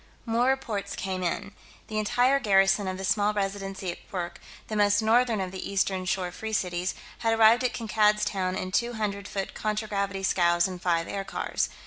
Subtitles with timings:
[0.25, 1.51] More reports came in.
[1.85, 6.05] The entire garrison of the small Residency at Kwurk, the most northern of the eastern
[6.05, 10.81] shore Free Cities, had arrived at Kankad's Town in two hundred foot contragravity scows and
[10.81, 11.69] five aircars.